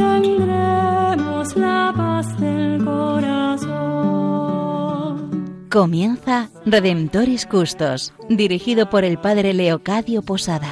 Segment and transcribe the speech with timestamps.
[0.00, 3.70] obtendremos la paz del corazón.
[5.70, 10.68] Comienza Redemptoris Custos, dirigido por el Padre Leocadio Posada.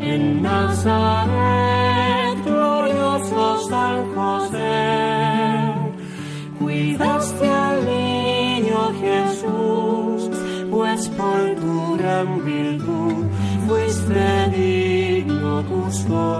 [0.00, 5.72] En Nazaret, glorioso San José,
[6.58, 10.30] cuidaste al niño Jesús,
[10.70, 13.24] pues por tu gran virtud
[13.66, 16.39] fuiste digno custodio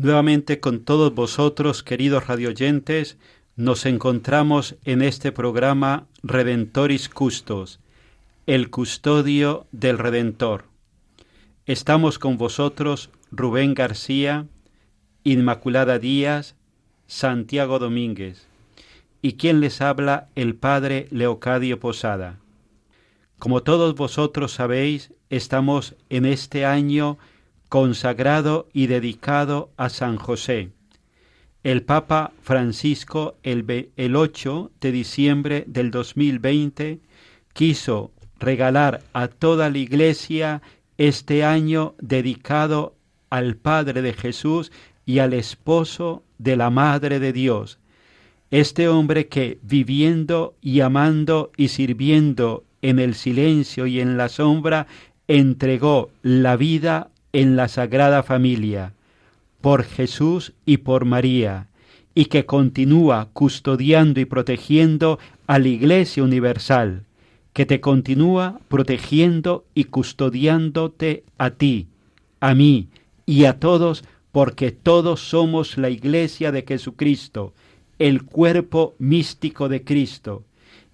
[0.00, 3.18] Nuevamente con todos vosotros, queridos radioyentes,
[3.56, 7.80] nos encontramos en este programa Redentoris Custos,
[8.46, 10.66] el custodio del Redentor.
[11.66, 14.46] Estamos con vosotros Rubén García,
[15.24, 16.54] Inmaculada Díaz,
[17.08, 18.46] Santiago Domínguez
[19.20, 22.38] y quien les habla el Padre Leocadio Posada.
[23.40, 27.18] Como todos vosotros sabéis, estamos en este año
[27.68, 30.70] consagrado y dedicado a San José.
[31.62, 37.00] El Papa Francisco el, el 8 de diciembre del 2020
[37.52, 40.62] quiso regalar a toda la Iglesia
[40.96, 42.94] este año dedicado
[43.30, 44.72] al Padre de Jesús
[45.04, 47.78] y al esposo de la Madre de Dios.
[48.50, 54.86] Este hombre que viviendo y amando y sirviendo en el silencio y en la sombra,
[55.26, 57.10] entregó la vida
[57.40, 58.94] en la Sagrada Familia,
[59.60, 61.68] por Jesús y por María,
[62.12, 67.04] y que continúa custodiando y protegiendo a la Iglesia Universal,
[67.52, 71.86] que te continúa protegiendo y custodiándote a ti,
[72.40, 72.88] a mí
[73.24, 77.54] y a todos, porque todos somos la Iglesia de Jesucristo,
[78.00, 80.42] el cuerpo místico de Cristo.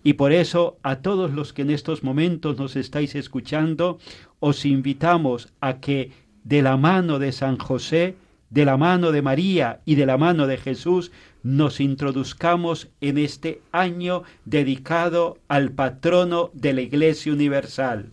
[0.03, 3.99] Y por eso a todos los que en estos momentos nos estáis escuchando,
[4.41, 6.13] os invitamos a que
[6.45, 8.17] de la mano de San José,
[8.51, 11.11] de la mano de María y de la mano de Jesús,
[11.43, 18.13] nos introduzcamos en este año dedicado al patrono de la Iglesia Universal.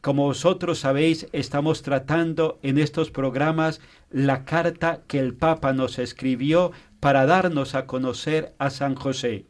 [0.00, 3.80] Como vosotros sabéis, estamos tratando en estos programas
[4.10, 9.46] la carta que el Papa nos escribió para darnos a conocer a San José.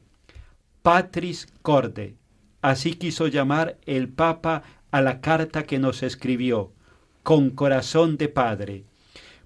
[0.83, 2.17] Patris Corde.
[2.63, 6.73] Así quiso llamar el Papa a la carta que nos escribió,
[7.29, 8.85] con corazón de Padre.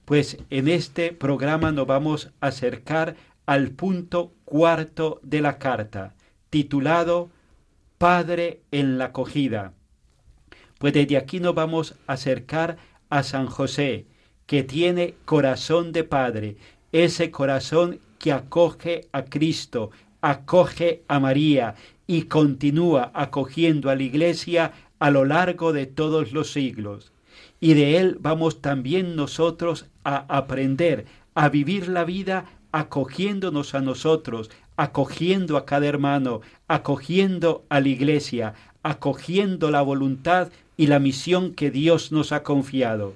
[0.04, 6.14] Pues en este programa nos vamos a acercar al punto cuarto de la carta,
[6.48, 7.28] titulado
[7.98, 9.72] Padre en la acogida.
[10.78, 12.76] Pues desde aquí nos vamos a acercar
[13.10, 14.06] a San José,
[14.46, 16.58] que tiene corazón de Padre,
[16.92, 19.90] ese corazón que acoge a Cristo,
[20.20, 21.74] acoge a María
[22.06, 27.12] y continúa acogiendo a la Iglesia a lo largo de todos los siglos.
[27.62, 31.06] Y de él vamos también nosotros a aprender
[31.36, 38.54] a vivir la vida acogiéndonos a nosotros, acogiendo a cada hermano, acogiendo a la Iglesia,
[38.82, 43.14] acogiendo la voluntad y la misión que Dios nos ha confiado.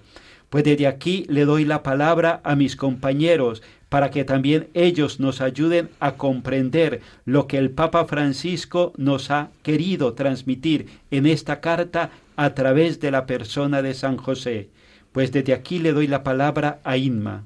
[0.48, 5.40] Pues desde aquí le doy la palabra a mis compañeros para que también ellos nos
[5.40, 12.12] ayuden a comprender lo que el Papa Francisco nos ha querido transmitir en esta carta
[12.36, 14.70] a través de la persona de San José.
[15.12, 17.44] Pues desde aquí le doy la palabra a Inma.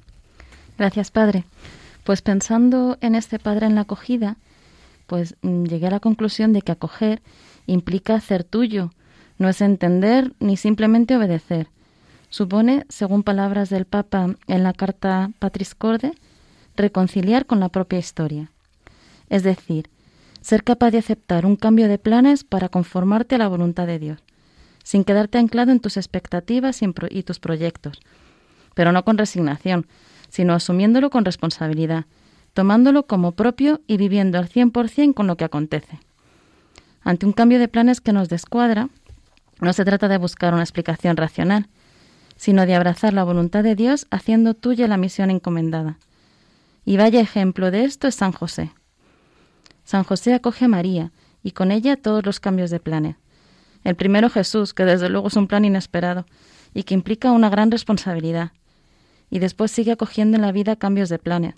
[0.77, 1.45] Gracias, Padre.
[2.05, 4.37] Pues pensando en este Padre en la acogida,
[5.07, 7.23] pues mm, llegué a la conclusión de que acoger
[7.67, 8.93] implica hacer tuyo,
[9.39, 11.69] no es entender ni simplemente obedecer.
[12.29, 16.13] supone, según palabras del Papa en la carta Patris Corde,
[16.77, 18.51] reconciliar con la propia historia.
[19.29, 19.91] Es decir,
[20.41, 24.23] ser capaz de aceptar un cambio de planes para conformarte a la voluntad de Dios,
[24.91, 28.01] sin quedarte anclado en tus expectativas y tus proyectos,
[28.75, 29.87] pero no con resignación,
[30.31, 32.07] sino asumiéndolo con responsabilidad,
[32.55, 36.01] tomándolo como propio y viviendo al cien por cien con lo que acontece.
[37.05, 38.89] Ante un cambio de planes que nos descuadra,
[39.61, 41.69] no se trata de buscar una explicación racional,
[42.35, 45.99] sino de abrazar la voluntad de Dios haciendo tuya la misión encomendada.
[46.85, 48.73] Y vaya ejemplo de esto es San José.
[49.85, 51.13] San José acoge a María
[51.45, 53.20] y con ella todos los cambios de planes.
[53.85, 56.27] El primero Jesús, que desde luego es un plan inesperado
[56.75, 58.53] y que implica una gran responsabilidad.
[59.31, 61.55] Y después sigue acogiendo en la vida cambios de planes.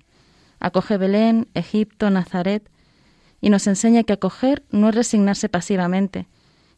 [0.61, 2.69] Acoge Belén, Egipto, Nazaret,
[3.41, 6.29] y nos enseña que acoger no es resignarse pasivamente,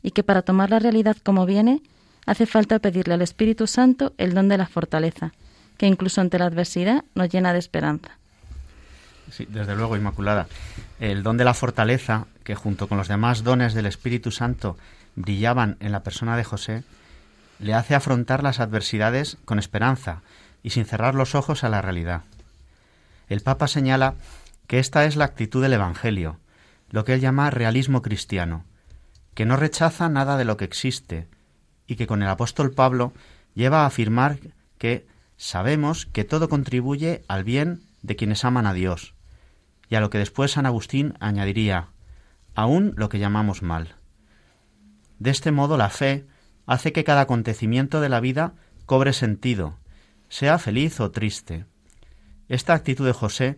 [0.02, 1.82] y que para tomar la realidad como viene,
[2.26, 5.32] hace falta pedirle al Espíritu Santo el don de la fortaleza,
[5.76, 8.18] que incluso ante la adversidad nos llena de esperanza.
[9.30, 10.46] Sí, desde luego, Inmaculada.
[11.00, 14.76] El don de la fortaleza, que junto con los demás dones del Espíritu Santo
[15.16, 16.84] brillaban en la persona de José,
[17.58, 20.22] le hace afrontar las adversidades con esperanza
[20.62, 22.22] y sin cerrar los ojos a la realidad.
[23.28, 24.14] El Papa señala
[24.66, 26.38] que esta es la actitud del Evangelio,
[26.90, 28.64] lo que él llama realismo cristiano,
[29.34, 31.26] que no rechaza nada de lo que existe
[31.86, 33.12] y que con el apóstol Pablo
[33.54, 34.38] lleva a afirmar
[34.78, 35.06] que
[35.36, 39.14] sabemos que todo contribuye al bien de quienes aman a Dios,
[39.88, 41.88] y a lo que después San Agustín añadiría,
[42.54, 43.96] aún lo que llamamos mal.
[45.18, 46.26] De este modo la fe
[46.66, 48.54] hace que cada acontecimiento de la vida
[48.86, 49.78] cobre sentido,
[50.28, 51.64] sea feliz o triste.
[52.48, 53.56] Esta actitud de José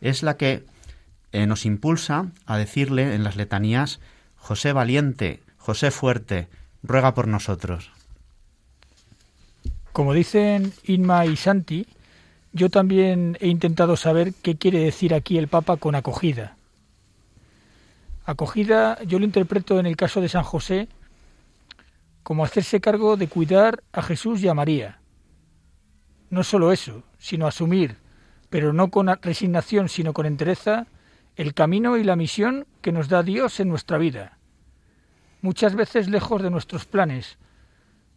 [0.00, 0.64] es la que
[1.32, 4.00] eh, nos impulsa a decirle en las letanías,
[4.36, 6.48] José valiente, José fuerte,
[6.82, 7.90] ruega por nosotros.
[9.92, 11.86] Como dicen Inma y Santi,
[12.52, 16.56] yo también he intentado saber qué quiere decir aquí el Papa con acogida.
[18.24, 20.88] Acogida yo lo interpreto en el caso de San José
[22.22, 25.00] como hacerse cargo de cuidar a Jesús y a María.
[26.30, 27.96] No solo eso, sino asumir,
[28.48, 30.86] pero no con resignación, sino con entereza,
[31.36, 34.38] el camino y la misión que nos da Dios en nuestra vida.
[35.40, 37.38] Muchas veces lejos de nuestros planes,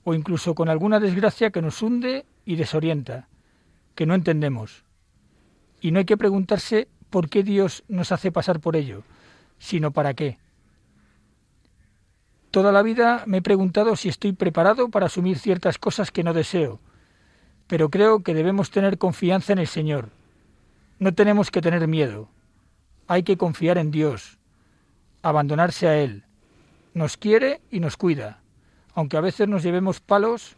[0.03, 3.27] o incluso con alguna desgracia que nos hunde y desorienta,
[3.95, 4.83] que no entendemos.
[5.81, 9.03] Y no hay que preguntarse por qué Dios nos hace pasar por ello,
[9.57, 10.37] sino para qué.
[12.51, 16.33] Toda la vida me he preguntado si estoy preparado para asumir ciertas cosas que no
[16.33, 16.79] deseo,
[17.67, 20.09] pero creo que debemos tener confianza en el Señor.
[20.99, 22.29] No tenemos que tener miedo.
[23.07, 24.37] Hay que confiar en Dios,
[25.21, 26.23] abandonarse a Él.
[26.93, 28.39] Nos quiere y nos cuida,
[28.93, 30.55] aunque a veces nos llevemos palos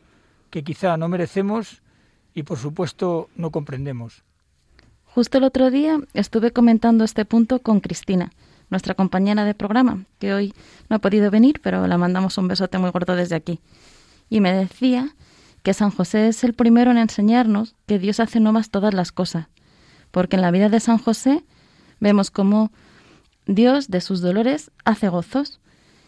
[0.52, 1.82] que quizá no merecemos
[2.34, 4.24] y por supuesto no comprendemos.
[5.06, 8.32] Justo el otro día estuve comentando este punto con Cristina,
[8.70, 10.54] nuestra compañera de programa, que hoy
[10.90, 13.60] no ha podido venir, pero la mandamos un besote muy gordo desde aquí.
[14.30, 15.16] Y me decía
[15.64, 19.48] que San José es el primero en enseñarnos que Dios hace nuevas todas las cosas,
[20.12, 21.44] porque en la vida de San José
[22.00, 22.72] vemos cómo
[23.46, 25.60] Dios de sus dolores hace gozos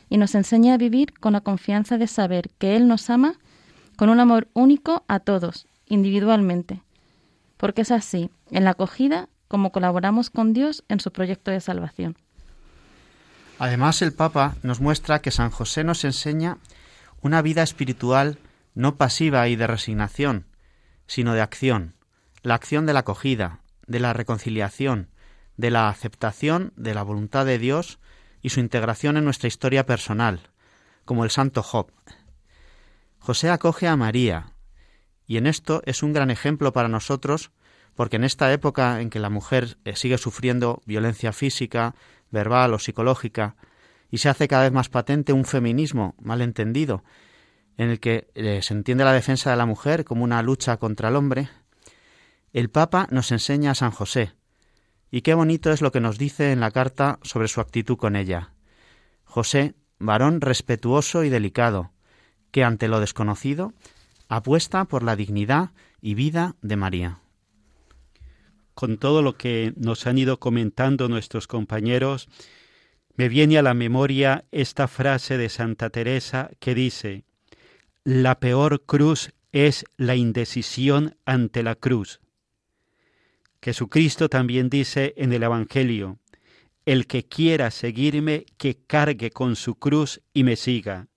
[0.09, 3.35] y nos enseña a vivir con la confianza de saber que Él nos ama
[3.95, 6.81] con un amor único a todos, individualmente,
[7.57, 12.15] porque es así, en la acogida, como colaboramos con Dios en su proyecto de salvación.
[13.59, 16.57] Además, el Papa nos muestra que San José nos enseña
[17.21, 18.39] una vida espiritual
[18.73, 20.45] no pasiva y de resignación,
[21.07, 21.93] sino de acción,
[22.41, 25.09] la acción de la acogida, de la reconciliación,
[25.57, 27.99] de la aceptación de la voluntad de Dios
[28.41, 30.39] y su integración en nuestra historia personal,
[31.03, 31.91] como el santo Job.
[33.17, 34.53] José acoge a María,
[35.27, 37.51] y en esto es un gran ejemplo para nosotros,
[37.93, 41.95] porque en esta época en que la mujer eh, sigue sufriendo violencia física,
[42.31, 43.55] verbal o psicológica,
[44.11, 47.03] y se hace cada vez más patente un feminismo mal entendido,
[47.77, 51.09] en el que eh, se entiende la defensa de la mujer como una lucha contra
[51.09, 51.49] el hombre,
[52.51, 54.33] el Papa nos enseña a San José,
[55.11, 58.15] y qué bonito es lo que nos dice en la carta sobre su actitud con
[58.15, 58.53] ella.
[59.23, 61.91] José, varón respetuoso y delicado,
[62.51, 63.73] que ante lo desconocido
[64.27, 65.71] apuesta por la dignidad
[66.01, 67.19] y vida de María.
[68.79, 72.29] Con todo lo que nos han ido comentando nuestros compañeros,
[73.17, 77.25] me viene a la memoria esta frase de Santa Teresa que dice,
[78.05, 82.21] La peor cruz es la indecisión ante la cruz.
[83.61, 86.17] Jesucristo también dice en el Evangelio,
[86.85, 91.09] El que quiera seguirme, que cargue con su cruz y me siga.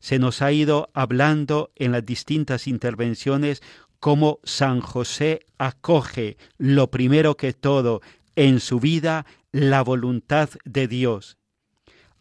[0.00, 3.62] se nos ha ido hablando en las distintas intervenciones
[4.04, 8.02] cómo San José acoge lo primero que todo
[8.36, 11.38] en su vida la voluntad de Dios.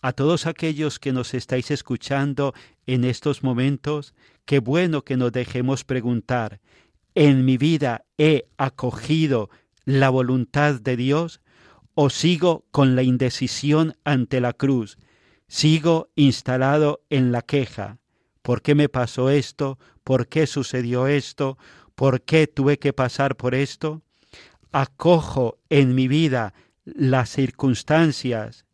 [0.01, 2.53] A todos aquellos que nos estáis escuchando
[2.85, 4.13] en estos momentos,
[4.45, 6.61] qué bueno que nos dejemos preguntar,
[7.15, 9.49] ¿en mi vida he acogido
[9.83, 11.41] la voluntad de Dios
[11.95, 14.97] o sigo con la indecisión ante la cruz?
[15.49, 17.99] Sigo instalado en la queja.
[18.43, 19.79] ¿Por qué me pasó esto?
[20.03, 21.57] ¿Por qué sucedió esto?
[21.95, 24.03] ¿Por qué tuve que pasar por esto?
[24.71, 28.65] Acojo en mi vida las circunstancias,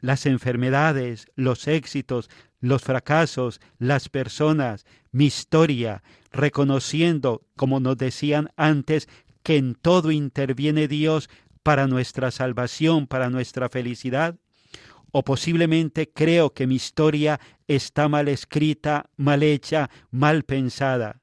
[0.00, 2.28] las enfermedades, los éxitos,
[2.60, 9.08] los fracasos, las personas, mi historia, reconociendo, como nos decían antes,
[9.44, 11.30] que en todo interviene Dios
[11.62, 14.36] para nuestra salvación, para nuestra felicidad?
[15.10, 21.20] ¿O posiblemente creo que mi historia está mal escrita, mal hecha, mal pensada?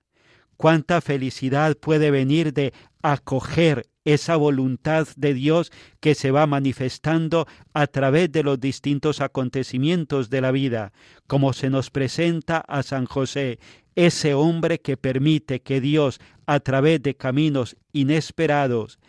[0.58, 7.88] ¿Cuánta felicidad puede venir de acoger esa voluntad de Dios que se va manifestando a
[7.88, 10.94] través de los distintos acontecimientos de la vida,
[11.27, 13.60] como se nos presenta a San José,
[13.96, 19.00] ese hombre que permite que Dios, a través de caminos inesperados,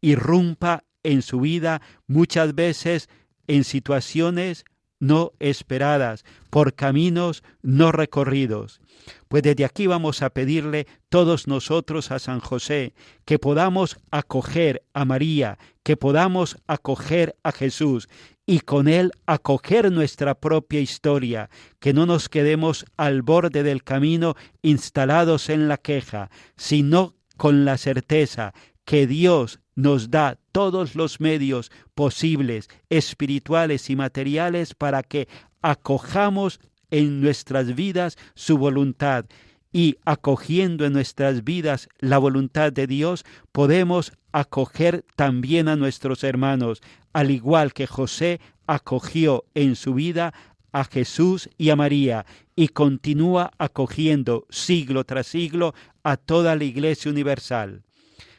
[0.00, 3.08] irrumpa en su vida muchas veces
[3.48, 4.64] en situaciones
[5.00, 8.80] no esperadas, por caminos no recorridos.
[9.28, 15.04] Pues desde aquí vamos a pedirle todos nosotros a San José que podamos acoger a
[15.04, 18.08] María, que podamos acoger a Jesús
[18.44, 24.36] y con él acoger nuestra propia historia, que no nos quedemos al borde del camino
[24.62, 28.52] instalados en la queja, sino con la certeza
[28.84, 35.28] que Dios nos da todos los medios posibles, espirituales y materiales, para que
[35.62, 36.58] acojamos
[36.90, 39.26] en nuestras vidas su voluntad
[39.72, 46.80] y acogiendo en nuestras vidas la voluntad de Dios, podemos acoger también a nuestros hermanos,
[47.12, 50.34] al igual que José acogió en su vida
[50.72, 57.12] a Jesús y a María y continúa acogiendo siglo tras siglo a toda la Iglesia
[57.12, 57.84] Universal.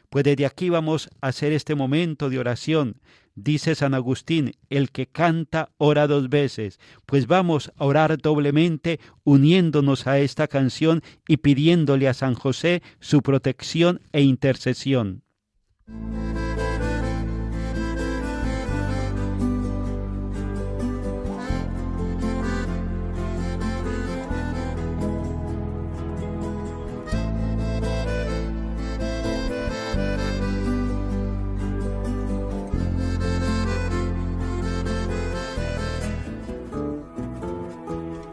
[0.09, 2.97] Pues desde aquí vamos a hacer este momento de oración
[3.41, 10.07] Dice San Agustín, el que canta ora dos veces, pues vamos a orar doblemente uniéndonos
[10.07, 15.23] a esta canción y pidiéndole a San José su protección e intercesión.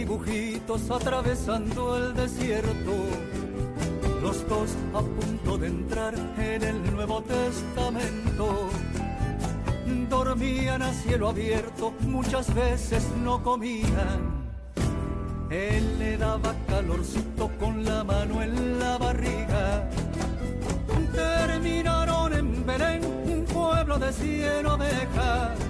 [0.00, 2.94] Dibujitos atravesando el desierto.
[4.22, 8.70] los dos a punto de entrar en el Nuevo Testamento.
[10.08, 14.20] Dormían a cielo abierto, muchas veces no comían.
[15.50, 19.86] Él le daba calorcito con la mano en la barriga.
[21.12, 25.69] Terminaron en Belén, un pueblo de cien ovejas.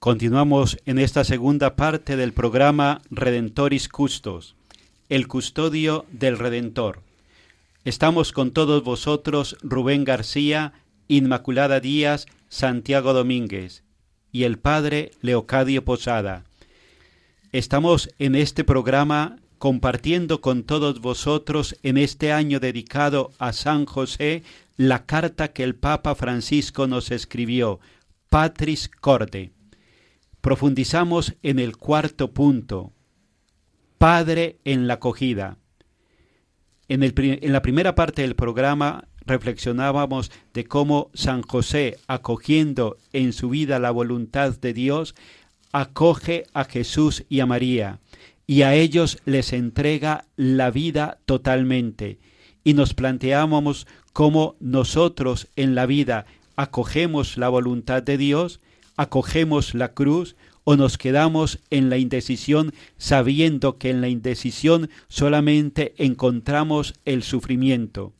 [0.00, 4.56] Continuamos en esta segunda parte del programa Redentoris Custos,
[5.10, 7.02] el custodio del Redentor.
[7.84, 10.72] Estamos con todos vosotros Rubén García,
[11.06, 13.84] Inmaculada Díaz, Santiago Domínguez
[14.32, 16.44] y el Padre Leocadio Posada.
[17.52, 24.44] Estamos en este programa compartiendo con todos vosotros en este año dedicado a San José
[24.78, 27.80] la carta que el Papa Francisco nos escribió,
[28.30, 29.52] Patris Corde
[30.40, 32.92] profundizamos en el cuarto punto,
[33.98, 35.58] Padre en la acogida.
[36.88, 43.50] En, en, la primera parte del programa reflexionábamos de cómo San José, acogiendo en su
[43.50, 45.14] vida la voluntad de Dios,
[45.72, 48.00] acoge a Jesús y a María,
[48.46, 52.18] y a ellos les entrega la vida totalmente.
[52.64, 56.26] Y nos planteábamos cómo nosotros en la vida
[56.56, 58.60] acogemos la voluntad de Dios,
[59.00, 65.94] acogemos la cruz o nos quedamos en la indecisión sabiendo que en la indecisión solamente
[65.96, 68.12] encontramos el sufrimiento.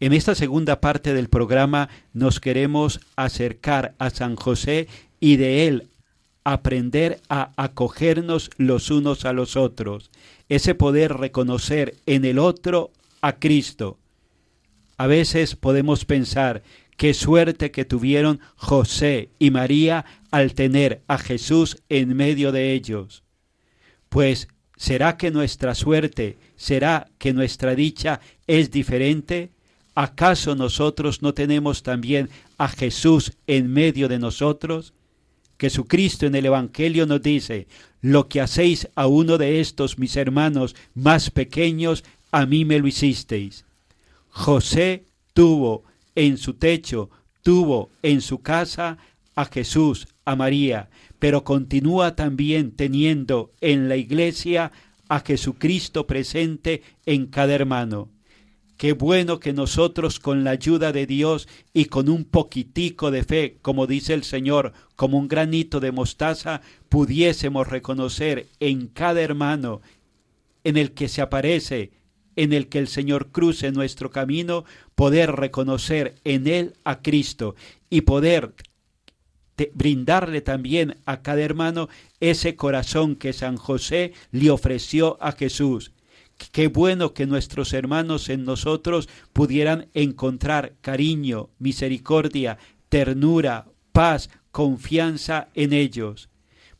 [0.00, 4.88] En esta segunda parte del programa nos queremos acercar a San José
[5.20, 5.88] y de él
[6.42, 10.10] aprender a acogernos los unos a los otros,
[10.48, 13.98] ese poder reconocer en el otro a Cristo.
[14.96, 16.64] A veces podemos pensar
[16.98, 23.22] Qué suerte que tuvieron José y María al tener a Jesús en medio de ellos.
[24.08, 29.52] Pues, ¿será que nuestra suerte, será que nuestra dicha es diferente?
[29.94, 34.92] ¿Acaso nosotros no tenemos también a Jesús en medio de nosotros?
[35.56, 37.68] Jesucristo en el Evangelio nos dice,
[38.00, 42.88] lo que hacéis a uno de estos mis hermanos más pequeños, a mí me lo
[42.88, 43.64] hicisteis.
[44.30, 45.84] José tuvo
[46.18, 47.10] en su techo,
[47.44, 48.98] tuvo en su casa
[49.36, 54.72] a Jesús, a María, pero continúa también teniendo en la iglesia
[55.08, 58.08] a Jesucristo presente en cada hermano.
[58.76, 63.58] Qué bueno que nosotros con la ayuda de Dios y con un poquitico de fe,
[63.62, 69.82] como dice el Señor, como un granito de mostaza, pudiésemos reconocer en cada hermano
[70.64, 71.92] en el que se aparece
[72.38, 77.56] en el que el Señor cruce nuestro camino, poder reconocer en Él a Cristo
[77.90, 78.54] y poder
[79.74, 81.88] brindarle también a cada hermano
[82.20, 85.90] ese corazón que San José le ofreció a Jesús.
[86.52, 92.56] Qué bueno que nuestros hermanos en nosotros pudieran encontrar cariño, misericordia,
[92.88, 96.28] ternura, paz, confianza en ellos.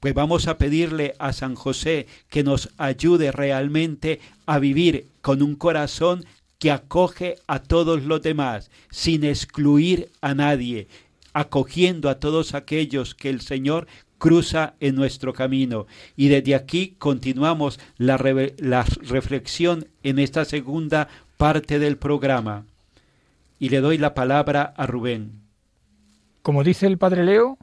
[0.00, 5.56] Pues vamos a pedirle a San José que nos ayude realmente a vivir con un
[5.56, 6.24] corazón
[6.58, 10.88] que acoge a todos los demás, sin excluir a nadie,
[11.32, 13.86] acogiendo a todos aquellos que el Señor
[14.18, 15.86] cruza en nuestro camino.
[16.16, 18.18] Y desde aquí continuamos la,
[18.58, 22.64] la, reflexión en esta segunda parte del programa.
[23.60, 25.32] Y le doy la palabra a Rubén.
[26.42, 27.58] Como dice el Padre Leo,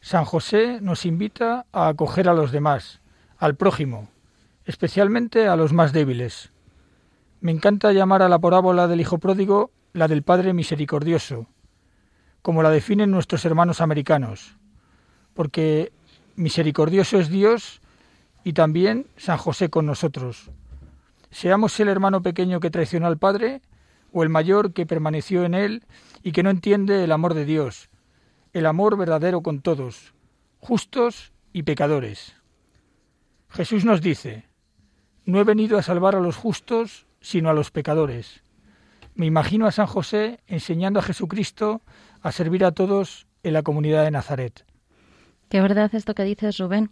[0.00, 3.00] San José nos invita a acoger a los demás,
[3.36, 4.08] al prójimo,
[4.64, 6.52] especialmente a los más débiles.
[7.40, 11.46] Me encanta llamar a la parábola del Hijo Pródigo la del Padre Misericordioso,
[12.40, 14.56] como la definen nuestros hermanos americanos,
[15.34, 15.92] porque
[16.34, 17.82] misericordioso es Dios
[18.42, 20.50] y también San José con nosotros.
[21.30, 23.60] Seamos el hermano pequeño que traicionó al Padre
[24.12, 25.84] o el mayor que permaneció en él
[26.22, 27.90] y que no entiende el amor de Dios,
[28.52, 30.14] el amor verdadero con todos,
[30.58, 32.34] justos y pecadores.
[33.48, 34.44] Jesús nos dice,
[35.24, 38.42] no he venido a salvar a los justos, sino a los pecadores.
[39.14, 41.82] Me imagino a San José enseñando a Jesucristo
[42.22, 44.64] a servir a todos en la comunidad de Nazaret.
[45.48, 46.90] Qué verdad esto que dices, Rubén.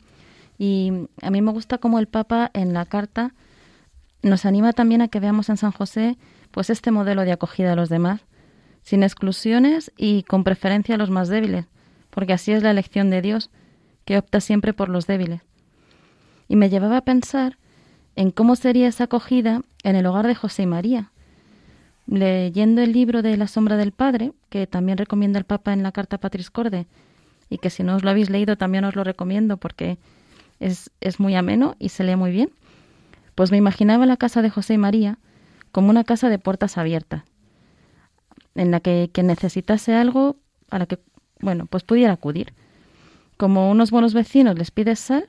[0.58, 3.34] Y a mí me gusta como el Papa en la carta
[4.22, 6.18] nos anima también a que veamos en San José
[6.50, 8.22] pues este modelo de acogida a los demás,
[8.88, 11.66] sin exclusiones y con preferencia a los más débiles,
[12.08, 13.50] porque así es la elección de Dios,
[14.06, 15.42] que opta siempre por los débiles.
[16.48, 17.58] Y me llevaba a pensar
[18.16, 21.12] en cómo sería esa acogida en el hogar de José y María.
[22.06, 25.92] Leyendo el libro de La sombra del Padre, que también recomienda el Papa en la
[25.92, 26.86] carta Patris Corde,
[27.50, 29.98] y que si no os lo habéis leído también os lo recomiendo porque
[30.60, 32.52] es, es muy ameno y se lee muy bien,
[33.34, 35.18] pues me imaginaba la casa de José y María
[35.72, 37.24] como una casa de puertas abiertas,
[38.58, 40.36] en la que quien necesitase algo,
[40.70, 40.98] a la que,
[41.40, 42.54] bueno, pues pudiera acudir.
[43.36, 45.28] Como unos buenos vecinos les pides sal,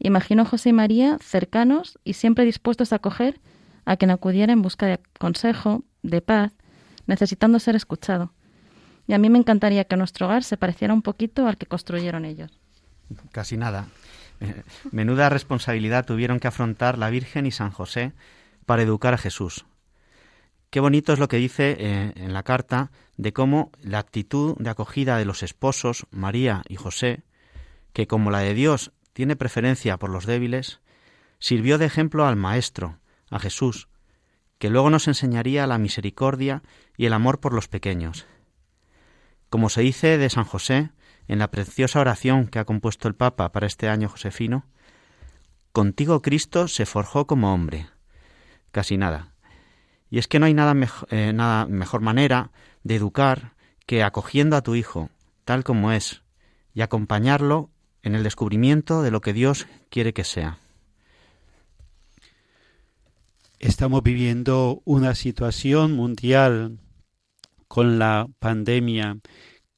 [0.00, 3.40] imagino José y María cercanos y siempre dispuestos a acoger
[3.84, 6.52] a quien acudiera en busca de consejo, de paz,
[7.06, 8.32] necesitando ser escuchado.
[9.06, 12.24] Y a mí me encantaría que nuestro hogar se pareciera un poquito al que construyeron
[12.24, 12.58] ellos.
[13.30, 13.86] Casi nada.
[14.40, 18.14] Eh, menuda responsabilidad tuvieron que afrontar la Virgen y San José
[18.66, 19.64] para educar a Jesús.
[20.74, 24.70] Qué bonito es lo que dice eh, en la carta de cómo la actitud de
[24.70, 27.22] acogida de los esposos, María y José,
[27.92, 30.80] que como la de Dios tiene preferencia por los débiles,
[31.38, 32.98] sirvió de ejemplo al Maestro,
[33.30, 33.86] a Jesús,
[34.58, 36.64] que luego nos enseñaría la misericordia
[36.96, 38.26] y el amor por los pequeños.
[39.50, 40.90] Como se dice de San José
[41.28, 44.66] en la preciosa oración que ha compuesto el Papa para este año josefino,
[45.70, 47.86] contigo Cristo se forjó como hombre.
[48.72, 49.33] Casi nada.
[50.14, 50.76] Y es que no hay nada,
[51.10, 52.52] eh, nada mejor manera
[52.84, 55.10] de educar que acogiendo a tu hijo
[55.44, 56.22] tal como es
[56.72, 57.70] y acompañarlo
[58.04, 60.58] en el descubrimiento de lo que Dios quiere que sea.
[63.58, 66.78] Estamos viviendo una situación mundial
[67.66, 69.18] con la pandemia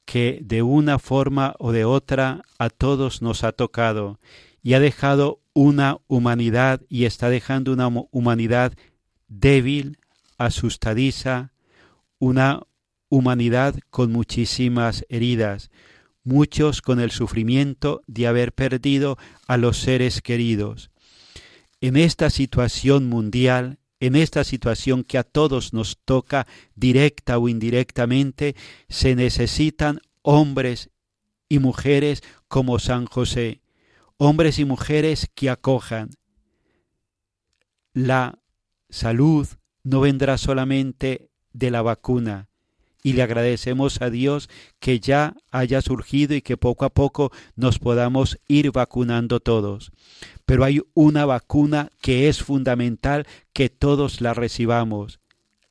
[0.05, 4.19] que de una forma o de otra a todos nos ha tocado
[4.61, 8.73] y ha dejado una humanidad y está dejando una humanidad
[9.27, 9.97] débil,
[10.37, 11.53] asustadiza,
[12.19, 12.61] una
[13.09, 15.71] humanidad con muchísimas heridas,
[16.23, 20.91] muchos con el sufrimiento de haber perdido a los seres queridos.
[21.79, 28.55] En esta situación mundial en esta situación que a todos nos toca directa o indirectamente,
[28.89, 30.91] se necesitan hombres
[31.49, 33.61] y mujeres como San José,
[34.17, 36.11] hombres y mujeres que acojan.
[37.93, 38.39] La
[38.89, 39.47] salud
[39.87, 42.49] no vendrá solamente de la vacuna,
[43.03, 47.79] y le agradecemos a Dios que ya haya surgido y que poco a poco nos
[47.79, 49.93] podamos ir vacunando todos.
[50.45, 55.21] Pero hay una vacuna que es fundamental que todos la recibamos,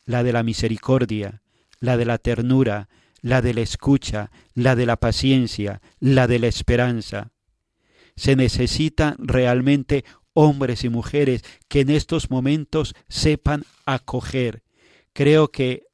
[0.06, 1.42] la de la misericordia,
[1.78, 2.88] la de la ternura,
[3.20, 7.32] la de la escucha, la de la paciencia, la de la esperanza.
[8.14, 14.62] Se necesitan realmente hombres y mujeres que en estos momentos sepan acoger.
[15.14, 15.84] Creo que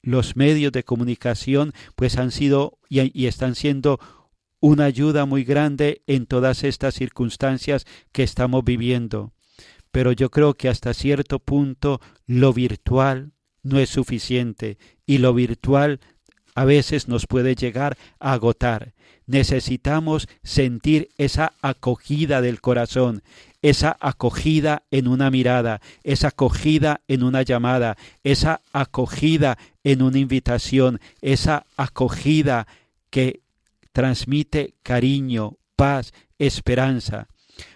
[0.00, 4.00] los medios de comunicación pues han sido y, están siendo
[4.58, 9.34] una ayuda muy grande en todas estas circunstancias que estamos viviendo.
[9.92, 16.00] Pero yo creo que hasta cierto punto lo virtual no es suficiente y lo virtual
[16.54, 18.94] a veces nos puede llegar a agotar.
[19.26, 23.22] Necesitamos sentir esa acogida del corazón,
[23.62, 31.00] esa acogida en una mirada, esa acogida en una llamada, esa acogida en una invitación,
[31.22, 32.66] esa acogida
[33.08, 33.40] que
[33.92, 37.28] transmite cariño, paz, esperanza.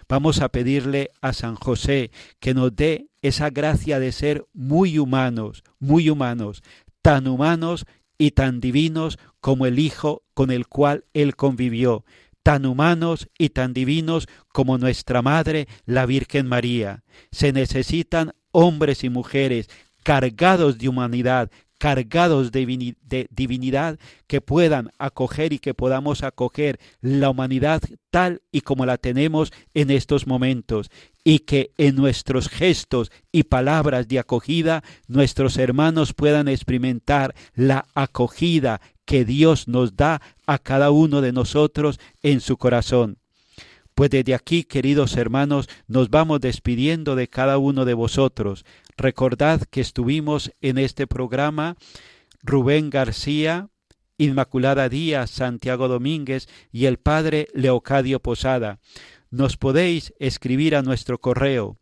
[0.07, 5.63] Vamos a pedirle a San José que nos dé esa gracia de ser muy humanos,
[5.79, 6.61] muy humanos,
[7.01, 7.85] tan humanos
[8.17, 12.05] y tan divinos como el Hijo con el cual Él convivió,
[12.43, 17.03] tan humanos y tan divinos como nuestra Madre, la Virgen María.
[17.31, 19.69] Se necesitan hombres y mujeres
[20.03, 22.95] cargados de humanidad, cargados de,
[23.31, 23.97] divinidad,
[24.27, 29.89] que puedan acoger y que podamos acoger la humanidad tal y como la tenemos en
[29.89, 30.91] estos momentos,
[31.23, 38.81] y que en nuestros gestos y palabras de acogida nuestros hermanos puedan experimentar la acogida
[39.09, 43.17] que Dios nos da a cada uno de nosotros en su corazón.
[43.95, 48.65] Pues desde aquí, queridos hermanos, nos vamos despidiendo de cada uno de vosotros.
[48.97, 51.75] Recordad que estuvimos en este programa
[52.43, 53.69] Rubén García,
[54.19, 58.77] Inmaculada Díaz, Santiago Domínguez y el Padre Leocadio Posada.
[59.31, 61.77] Nos podéis escribir a nuestro correo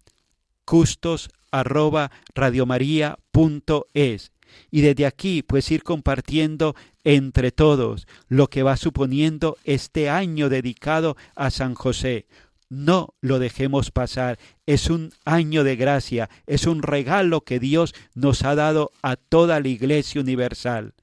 [0.64, 2.10] custos arroba
[4.72, 11.16] y desde aquí pues ir compartiendo entre todos lo que va suponiendo este año dedicado
[11.36, 12.26] a San José.
[12.70, 14.38] No lo dejemos pasar.
[14.66, 19.60] Es un año de gracia, es un regalo que Dios nos ha dado a toda
[19.62, 20.94] la Iglesia Universal.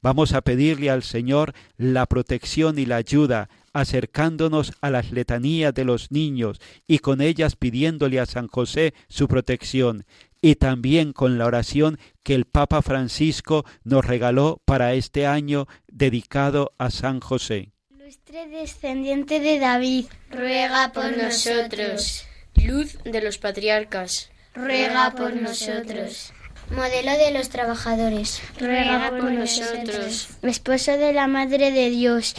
[0.00, 5.84] Vamos a pedirle al Señor la protección y la ayuda, acercándonos a las letanías de
[5.84, 10.04] los niños y con ellas pidiéndole a San José su protección
[10.42, 16.74] y también con la oración que el Papa Francisco nos regaló para este año dedicado
[16.78, 17.72] a San José.
[17.90, 22.26] Ilustre descendiente de David, ruega por nosotros.
[22.56, 26.32] Luz de los patriarcas, ruega por nosotros.
[26.70, 30.28] Modelo de los trabajadores, ruega por nosotros.
[30.42, 32.34] Esposo de la Madre de Dios,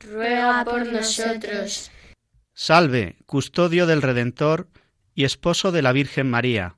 [0.00, 1.90] ruega por nosotros.
[2.54, 4.68] Salve, custodio del Redentor
[5.14, 6.77] y esposo de la Virgen María